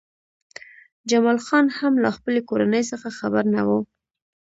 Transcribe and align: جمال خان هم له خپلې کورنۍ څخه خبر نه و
جمال 1.09 1.39
خان 1.45 1.65
هم 1.77 1.93
له 2.03 2.09
خپلې 2.17 2.41
کورنۍ 2.49 2.83
څخه 2.91 3.07
خبر 3.19 3.43
نه 3.55 3.61
و 3.67 3.69